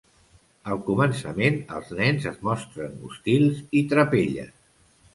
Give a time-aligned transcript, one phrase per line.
[0.75, 4.55] Al començament, els nens es mostren hostils i trapelles.